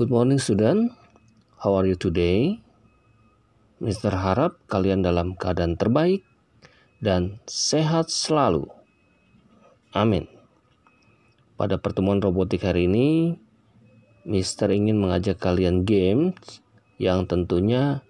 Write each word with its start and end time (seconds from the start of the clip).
Good 0.00 0.08
morning 0.08 0.40
student. 0.40 0.96
How 1.60 1.76
are 1.76 1.84
you 1.84 1.92
today? 1.92 2.56
Mister 3.84 4.08
harap 4.08 4.56
kalian 4.64 5.04
dalam 5.04 5.36
keadaan 5.36 5.76
terbaik 5.76 6.24
dan 7.04 7.36
sehat 7.44 8.08
selalu. 8.08 8.64
Amin. 9.92 10.24
Pada 11.60 11.76
pertemuan 11.76 12.16
robotik 12.16 12.64
hari 12.64 12.88
ini, 12.88 13.36
Mister 14.24 14.72
ingin 14.72 14.96
mengajak 14.96 15.36
kalian 15.36 15.84
games 15.84 16.64
yang 16.96 17.28
tentunya 17.28 18.00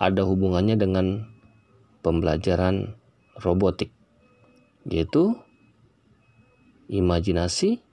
ada 0.00 0.24
hubungannya 0.24 0.80
dengan 0.80 1.28
pembelajaran 2.00 2.96
robotik, 3.44 3.92
yaitu 4.88 5.36
imajinasi, 6.88 7.84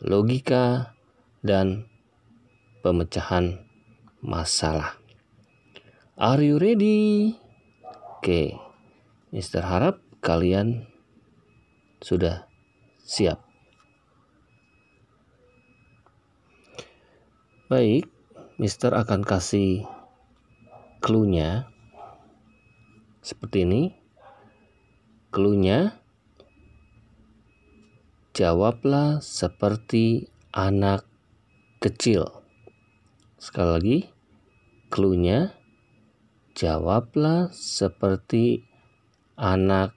logika, 0.00 0.96
dan 1.44 1.92
pemecahan 2.84 3.64
masalah. 4.20 5.00
Are 6.20 6.44
you 6.44 6.60
ready? 6.60 7.32
Oke, 8.20 8.60
Mister 9.32 9.64
harap 9.64 10.04
kalian 10.20 10.84
sudah 12.04 12.44
siap. 13.00 13.40
Baik, 17.72 18.04
Mister 18.60 18.92
akan 18.92 19.24
kasih 19.24 19.88
clue-nya 21.00 21.72
seperti 23.24 23.64
ini. 23.64 23.82
Clue-nya 25.32 26.04
Jawablah 28.34 29.22
seperti 29.22 30.26
anak 30.50 31.06
kecil. 31.78 32.43
Sekali 33.44 33.68
lagi, 33.68 33.98
clue-nya 34.88 35.52
jawablah 36.56 37.52
seperti 37.52 38.64
anak 39.36 39.92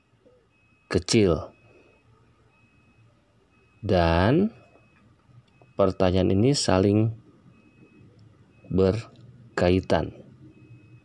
kecil. 0.91 1.55
Dan 3.79 4.51
pertanyaan 5.79 6.35
ini 6.35 6.51
saling 6.51 7.15
berkaitan. 8.67 10.11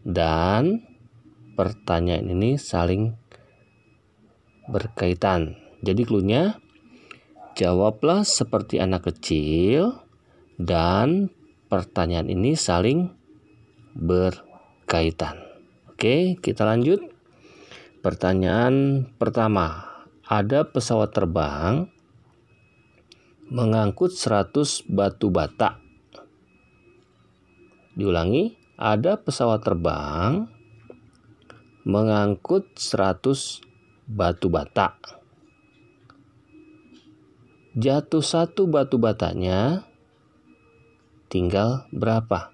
Dan 0.02 0.82
pertanyaan 1.54 2.26
ini 2.26 2.58
saling 2.58 3.14
berkaitan. 4.66 5.54
Jadi 5.86 6.02
clue-nya 6.02 6.58
Jawablah 7.52 8.24
seperti 8.24 8.80
anak 8.80 9.12
kecil 9.12 10.00
dan 10.56 11.28
pertanyaan 11.72 12.28
ini 12.28 12.52
saling 12.52 13.08
berkaitan. 13.96 15.40
Oke, 15.88 16.36
kita 16.36 16.68
lanjut. 16.68 17.00
Pertanyaan 18.04 19.08
pertama. 19.16 19.88
Ada 20.28 20.68
pesawat 20.68 21.16
terbang 21.16 21.88
mengangkut 23.48 24.12
100 24.12 24.84
batu 24.84 25.32
bata. 25.32 25.80
Diulangi, 27.96 28.52
ada 28.76 29.16
pesawat 29.16 29.64
terbang 29.64 30.52
mengangkut 31.88 32.68
100 32.76 33.64
batu 34.12 34.52
bata 34.52 35.00
jatuh 37.72 38.20
satu 38.20 38.68
batu 38.68 39.00
batanya 39.00 39.88
tinggal 41.32 41.88
berapa? 41.88 42.52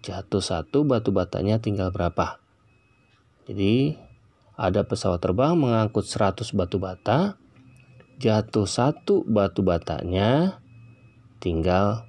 Jatuh 0.00 0.40
satu 0.40 0.88
batu 0.88 1.12
batanya 1.12 1.60
tinggal 1.60 1.92
berapa? 1.92 2.40
Jadi 3.44 4.00
ada 4.56 4.80
pesawat 4.88 5.20
terbang 5.20 5.52
mengangkut 5.52 6.08
100 6.08 6.48
batu 6.56 6.80
bata, 6.80 7.36
jatuh 8.16 8.64
satu 8.64 9.20
batu 9.28 9.60
batanya 9.60 10.56
tinggal 11.44 12.08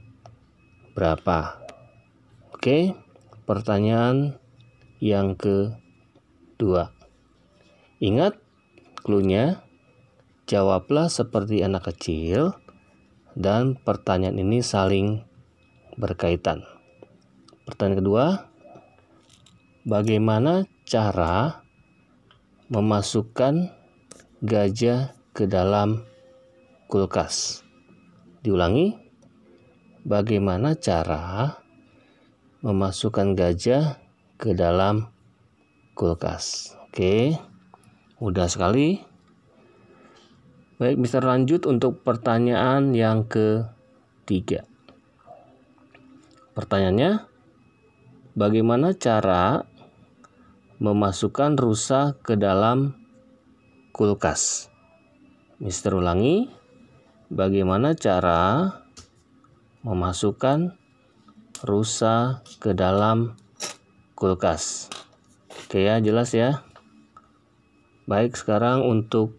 berapa? 0.96 1.60
Oke, 2.56 2.96
pertanyaan 3.44 4.40
yang 5.04 5.36
kedua. 5.36 6.96
Ingat 8.00 8.40
clue-nya 9.04 9.64
Jawablah 10.44 11.08
seperti 11.08 11.64
anak 11.64 11.88
kecil 11.88 12.52
dan 13.32 13.80
pertanyaan 13.80 14.36
ini 14.36 14.60
saling 14.60 15.24
berkaitan. 15.98 16.66
Pertanyaan 17.64 18.00
kedua, 18.04 18.26
bagaimana 19.88 20.68
cara 20.84 21.64
memasukkan 22.68 23.72
gajah 24.44 25.16
ke 25.32 25.48
dalam 25.48 26.04
kulkas? 26.92 27.64
Diulangi, 28.44 29.00
bagaimana 30.04 30.76
cara 30.76 31.56
memasukkan 32.60 33.36
gajah 33.40 34.00
ke 34.36 34.52
dalam 34.52 35.08
kulkas? 35.96 36.76
Oke, 36.92 37.40
mudah 38.20 38.52
sekali. 38.52 39.00
Baik, 40.84 41.00
bisa 41.00 41.24
lanjut 41.24 41.64
untuk 41.64 42.04
pertanyaan 42.04 42.92
yang 42.92 43.24
ketiga. 43.30 44.68
Pertanyaannya, 46.54 47.26
bagaimana 48.38 48.94
cara 48.94 49.66
memasukkan 50.78 51.58
rusa 51.58 52.14
ke 52.22 52.38
dalam 52.38 52.94
kulkas? 53.90 54.70
Mister 55.58 55.98
ulangi, 55.98 56.50
bagaimana 57.34 57.98
cara 57.98 58.70
memasukkan 59.82 60.78
rusa 61.66 62.46
ke 62.62 62.78
dalam 62.78 63.34
kulkas? 64.14 64.94
Oke 65.66 65.90
ya, 65.90 65.98
jelas 65.98 66.38
ya. 66.38 66.62
Baik, 68.06 68.38
sekarang 68.38 68.86
untuk 68.86 69.34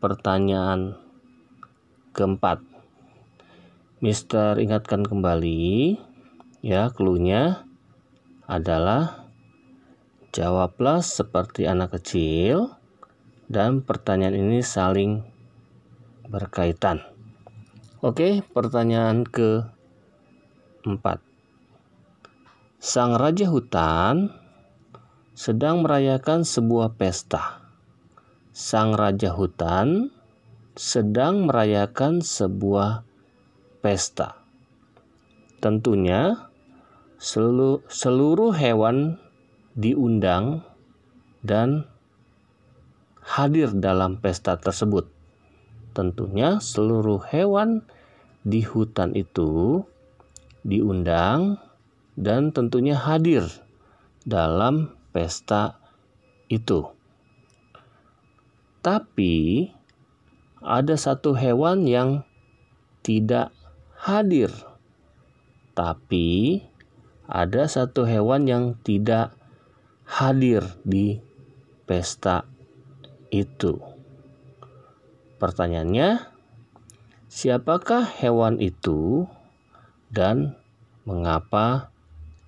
pertanyaan 0.00 0.96
keempat. 2.16 2.75
Mister 4.04 4.60
ingatkan 4.60 5.02
kembali 5.04 5.96
ya 6.60 6.92
clue-nya 6.92 7.64
adalah 8.44 9.28
jawablah 10.36 11.00
seperti 11.00 11.64
anak 11.64 11.96
kecil 11.96 12.76
dan 13.48 13.80
pertanyaan 13.80 14.36
ini 14.36 14.60
saling 14.60 15.24
berkaitan. 16.28 17.00
Oke, 18.04 18.44
pertanyaan 18.52 19.24
keempat. 19.24 19.64
Sang 22.76 23.16
raja 23.16 23.48
hutan 23.48 24.28
sedang 25.32 25.80
merayakan 25.80 26.44
sebuah 26.44 26.96
pesta 26.96 27.66
sang 28.56 28.96
raja 28.96 29.36
hutan 29.36 30.08
sedang 30.80 31.44
merayakan 31.44 32.24
sebuah 32.24 33.04
pesta. 33.86 34.42
Tentunya 35.62 36.50
seluruh, 37.22 37.86
seluruh 37.86 38.50
hewan 38.50 39.22
diundang 39.78 40.66
dan 41.46 41.86
hadir 43.22 43.70
dalam 43.78 44.18
pesta 44.18 44.58
tersebut. 44.58 45.06
Tentunya 45.94 46.58
seluruh 46.58 47.22
hewan 47.30 47.86
di 48.42 48.66
hutan 48.66 49.14
itu 49.14 49.86
diundang 50.66 51.62
dan 52.18 52.50
tentunya 52.50 52.98
hadir 52.98 53.46
dalam 54.26 54.98
pesta 55.14 55.78
itu. 56.50 56.90
Tapi 58.82 59.70
ada 60.58 60.98
satu 60.98 61.38
hewan 61.38 61.86
yang 61.86 62.26
tidak 63.06 63.54
hadir. 64.06 64.54
Tapi 65.74 66.62
ada 67.26 67.66
satu 67.66 68.06
hewan 68.06 68.46
yang 68.46 68.64
tidak 68.86 69.34
hadir 70.06 70.62
di 70.86 71.18
pesta 71.90 72.46
itu. 73.34 73.82
Pertanyaannya, 75.42 76.22
siapakah 77.26 78.06
hewan 78.06 78.62
itu 78.62 79.26
dan 80.14 80.54
mengapa 81.02 81.90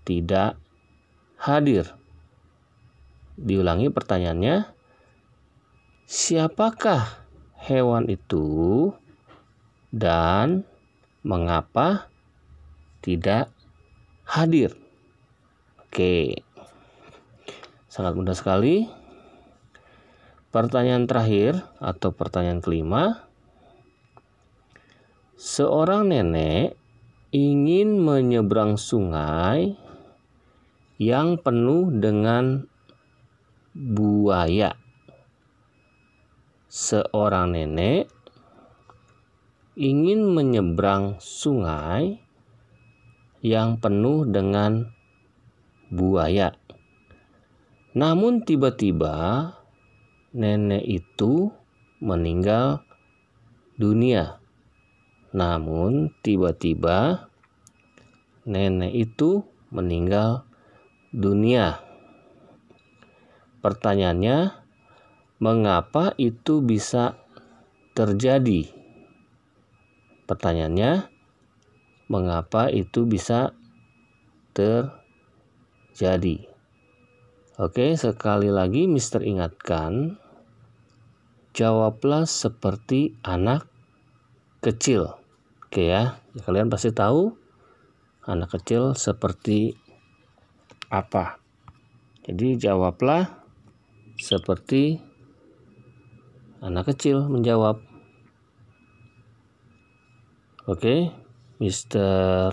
tidak 0.06 0.54
hadir? 1.36 1.90
Diulangi 3.34 3.90
pertanyaannya, 3.90 4.72
siapakah 6.06 7.26
hewan 7.60 8.08
itu 8.08 8.88
dan 9.92 10.64
mengapa 11.22 12.10
tidak 13.02 13.50
hadir. 14.28 14.76
Oke. 15.80 16.44
Sangat 17.88 18.14
mudah 18.14 18.36
sekali. 18.36 18.86
Pertanyaan 20.52 21.08
terakhir 21.08 21.64
atau 21.80 22.12
pertanyaan 22.12 22.60
kelima. 22.60 23.28
Seorang 25.38 26.10
nenek 26.10 26.74
ingin 27.30 28.00
menyeberang 28.00 28.74
sungai 28.80 29.76
yang 30.98 31.38
penuh 31.38 31.94
dengan 31.94 32.66
buaya. 33.70 34.74
Seorang 36.66 37.54
nenek 37.54 38.10
ingin 39.78 40.34
menyeberang 40.34 41.22
sungai 41.22 42.18
yang 43.38 43.78
penuh 43.78 44.26
dengan 44.26 44.90
buaya. 45.86 46.50
Namun 47.94 48.42
tiba-tiba 48.42 49.54
nenek 50.34 50.82
itu 50.82 51.54
meninggal 52.02 52.82
dunia. 53.78 54.42
Namun 55.30 56.10
tiba-tiba 56.26 57.30
nenek 58.50 58.90
itu 58.98 59.46
meninggal 59.70 60.42
dunia. 61.14 61.78
Pertanyaannya, 63.62 64.58
mengapa 65.38 66.18
itu 66.18 66.58
bisa 66.66 67.14
terjadi? 67.94 68.77
Pertanyaannya, 70.28 71.08
mengapa 72.12 72.68
itu 72.68 73.08
bisa 73.08 73.56
terjadi? 74.52 76.44
Oke, 77.58 77.96
sekali 77.98 78.52
lagi 78.52 78.84
Mister 78.86 79.24
ingatkan, 79.24 80.20
jawablah 81.56 82.22
seperti 82.28 83.18
anak 83.26 83.66
kecil. 84.62 85.18
Oke 85.66 85.90
ya, 85.90 86.22
kalian 86.46 86.70
pasti 86.70 86.94
tahu 86.94 87.34
anak 88.28 88.54
kecil 88.54 88.94
seperti 88.94 89.74
apa. 90.92 91.40
Jadi 92.28 92.60
jawablah 92.60 93.42
seperti 94.20 95.00
anak 96.60 96.94
kecil 96.94 97.26
menjawab. 97.26 97.80
Oke, 100.68 101.08
Mister 101.64 102.52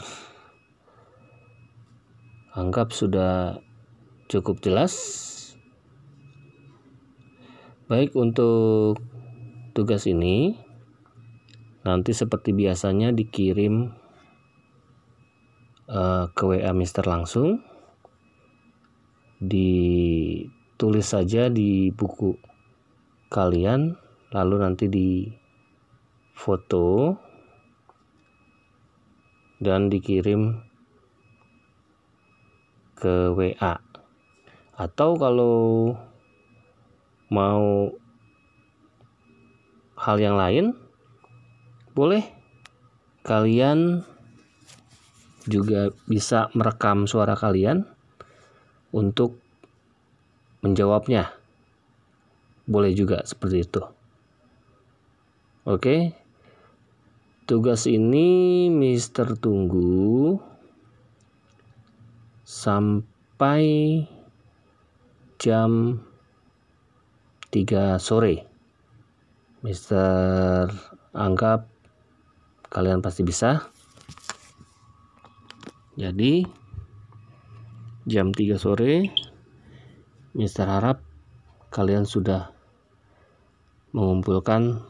anggap 2.56 2.96
sudah 2.96 3.60
cukup 4.32 4.64
jelas. 4.64 4.96
Baik 7.92 8.16
untuk 8.16 9.04
tugas 9.76 10.08
ini 10.08 10.56
nanti 11.84 12.16
seperti 12.16 12.56
biasanya 12.56 13.12
dikirim 13.12 13.92
uh, 15.92 16.32
ke 16.32 16.44
WA 16.48 16.72
Mister 16.72 17.04
langsung. 17.04 17.68
Ditulis 19.44 21.04
saja 21.04 21.52
di 21.52 21.92
buku 21.92 22.32
kalian 23.28 24.00
lalu 24.32 24.56
nanti 24.64 24.88
di 24.88 25.28
foto 26.32 27.25
dan 29.60 29.88
dikirim 29.88 30.60
ke 32.96 33.31
WA 33.36 33.80
atau 34.75 35.16
kalau 35.16 35.96
mau 37.31 37.92
hal 40.00 40.18
yang 40.19 40.36
lain 40.36 40.75
boleh. 41.96 42.24
Kalian 43.25 44.06
juga 45.50 45.90
bisa 46.06 46.54
merekam 46.54 47.10
suara 47.10 47.34
kalian 47.34 47.90
untuk 48.94 49.42
menjawabnya. 50.62 51.34
Boleh 52.69 52.94
juga 52.94 53.25
seperti 53.25 53.66
itu. 53.66 53.81
Oke 55.66 56.25
tugas 57.46 57.86
ini 57.86 58.68
Mister 58.74 59.38
tunggu 59.38 60.42
sampai 62.42 63.66
jam 65.38 66.02
3 67.54 68.02
sore. 68.02 68.50
Mister 69.62 70.74
anggap 71.14 71.70
kalian 72.74 73.06
pasti 73.06 73.22
bisa. 73.22 73.70
Jadi 75.96 76.44
jam 78.10 78.34
3 78.34 78.58
sore 78.60 79.08
Mister 80.36 80.68
harap 80.68 81.00
kalian 81.72 82.04
sudah 82.10 82.52
mengumpulkan 83.96 84.84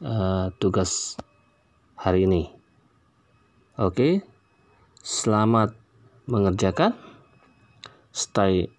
uh, 0.00 0.48
tugas 0.56 1.20
hari 2.00 2.24
ini. 2.24 2.48
Oke, 3.76 4.24
selamat 5.04 5.76
mengerjakan. 6.24 6.96
Stay 8.10 8.72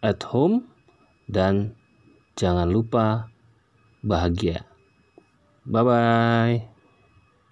at 0.00 0.22
home 0.30 0.70
dan 1.26 1.74
jangan 2.38 2.70
lupa 2.70 3.28
bahagia. 4.06 4.62
Bye 5.66 5.82
bye. 5.82 6.73